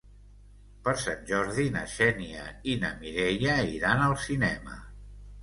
Per 0.85 0.93
Sant 1.01 1.19
Jordi 1.31 1.65
na 1.75 1.83
Xènia 1.97 2.47
i 2.73 2.75
na 2.85 2.91
Mireia 3.03 3.59
iran 3.75 4.03
al 4.09 4.19
cinema. 4.27 4.81